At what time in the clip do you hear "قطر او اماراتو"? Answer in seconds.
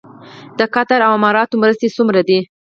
0.73-1.61